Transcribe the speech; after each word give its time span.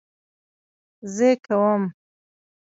زه 1.15 1.29
کوم 1.45 1.81